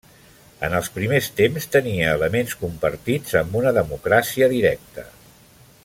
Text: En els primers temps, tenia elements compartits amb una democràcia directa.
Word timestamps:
En 0.67 0.75
els 0.77 0.87
primers 0.95 1.27
temps, 1.41 1.67
tenia 1.75 2.07
elements 2.13 2.57
compartits 2.63 3.37
amb 3.43 3.61
una 3.61 3.75
democràcia 3.79 4.49
directa. 4.57 5.07